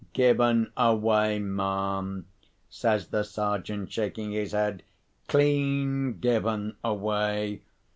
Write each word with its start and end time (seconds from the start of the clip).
"Given 0.13 0.71
away, 0.75 1.37
ma'am," 1.37 2.25
says 2.71 3.09
the 3.09 3.21
Sergeant, 3.21 3.91
shaking 3.91 4.31
his 4.31 4.51
head. 4.51 4.81
"Clean 5.27 6.17
given 6.19 6.75
away!" 6.83 7.61